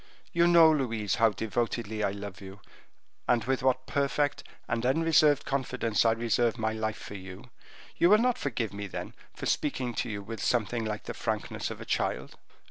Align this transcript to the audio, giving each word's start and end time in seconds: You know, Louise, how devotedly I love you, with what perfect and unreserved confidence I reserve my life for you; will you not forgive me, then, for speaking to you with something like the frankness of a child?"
You 0.33 0.47
know, 0.47 0.71
Louise, 0.71 1.17
how 1.21 1.29
devotedly 1.29 2.03
I 2.03 2.09
love 2.09 2.41
you, 2.41 2.59
with 3.45 3.61
what 3.61 3.85
perfect 3.85 4.41
and 4.67 4.83
unreserved 4.83 5.45
confidence 5.45 6.05
I 6.05 6.13
reserve 6.13 6.57
my 6.57 6.73
life 6.73 6.97
for 6.97 7.13
you; 7.13 7.51
will 7.99 8.17
you 8.17 8.17
not 8.17 8.39
forgive 8.39 8.73
me, 8.73 8.87
then, 8.87 9.13
for 9.35 9.45
speaking 9.45 9.93
to 9.93 10.09
you 10.09 10.23
with 10.23 10.41
something 10.41 10.83
like 10.85 11.03
the 11.03 11.13
frankness 11.13 11.69
of 11.69 11.79
a 11.79 11.85
child?" 11.85 12.35